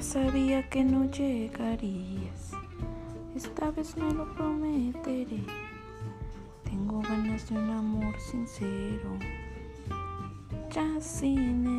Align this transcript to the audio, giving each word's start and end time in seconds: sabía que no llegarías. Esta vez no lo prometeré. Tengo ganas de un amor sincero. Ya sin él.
sabía 0.00 0.68
que 0.68 0.84
no 0.84 1.10
llegarías. 1.10 2.52
Esta 3.34 3.70
vez 3.70 3.96
no 3.96 4.10
lo 4.10 4.32
prometeré. 4.34 5.42
Tengo 6.64 7.00
ganas 7.02 7.48
de 7.48 7.56
un 7.56 7.70
amor 7.70 8.14
sincero. 8.20 9.18
Ya 10.70 11.00
sin 11.00 11.66
él. 11.66 11.77